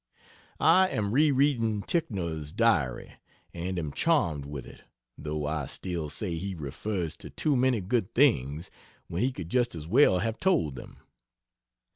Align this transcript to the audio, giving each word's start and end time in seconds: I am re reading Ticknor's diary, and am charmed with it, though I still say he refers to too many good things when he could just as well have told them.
I 0.59 0.87
am 0.89 1.11
re 1.11 1.29
reading 1.29 1.83
Ticknor's 1.83 2.51
diary, 2.53 3.17
and 3.53 3.77
am 3.77 3.91
charmed 3.91 4.45
with 4.47 4.65
it, 4.65 4.81
though 5.15 5.45
I 5.45 5.67
still 5.67 6.09
say 6.09 6.37
he 6.39 6.55
refers 6.55 7.15
to 7.17 7.29
too 7.29 7.55
many 7.55 7.81
good 7.81 8.15
things 8.15 8.71
when 9.05 9.21
he 9.21 9.31
could 9.31 9.49
just 9.49 9.75
as 9.75 9.85
well 9.85 10.17
have 10.17 10.39
told 10.39 10.73
them. 10.73 10.97